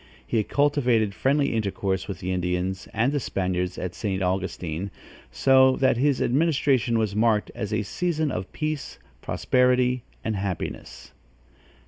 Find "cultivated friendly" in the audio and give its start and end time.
0.43-1.53